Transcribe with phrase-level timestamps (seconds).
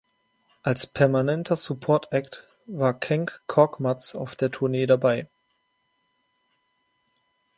[0.63, 5.29] Als permanenter Support Act war Cenk Korkmaz auf der Tournee dabei.